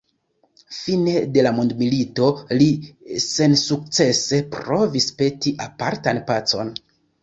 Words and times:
Fine 0.77 1.13
de 1.35 1.43
la 1.47 1.51
mondomilito 1.57 2.31
li 2.59 2.71
sensukcese 3.29 4.43
provis 4.59 5.11
peti 5.23 5.59
apartan 5.71 6.29
pacon. 6.35 6.79